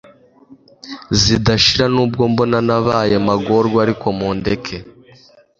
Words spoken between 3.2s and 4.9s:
magorwa ariko mundeke